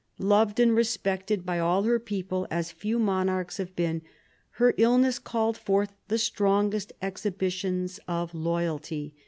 [0.17, 4.01] Loved and respected by all her people as few monarchs have been,
[4.53, 9.13] her illness called forth the strongest exhibitions of loyalty.